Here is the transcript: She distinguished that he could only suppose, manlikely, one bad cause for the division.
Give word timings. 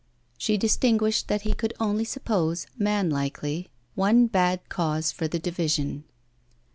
She 0.35 0.57
distinguished 0.57 1.27
that 1.27 1.43
he 1.43 1.53
could 1.53 1.75
only 1.79 2.05
suppose, 2.05 2.65
manlikely, 2.75 3.67
one 3.93 4.25
bad 4.25 4.67
cause 4.67 5.11
for 5.11 5.27
the 5.27 5.37
division. 5.37 6.05